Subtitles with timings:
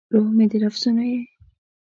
[0.13, 1.19] روح مې د لفظونو یې